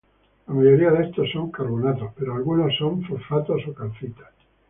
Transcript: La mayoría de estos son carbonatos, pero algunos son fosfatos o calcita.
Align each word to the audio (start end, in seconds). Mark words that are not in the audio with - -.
La 0.47 0.55
mayoría 0.55 0.89
de 0.89 1.03
estos 1.03 1.29
son 1.31 1.51
carbonatos, 1.51 2.11
pero 2.17 2.33
algunos 2.33 2.75
son 2.75 3.03
fosfatos 3.03 3.61
o 3.67 3.73
calcita. 3.75 4.31